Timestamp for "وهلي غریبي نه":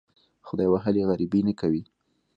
0.71-1.53